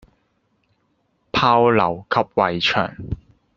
[1.31, 2.95] 炮樓及圍牆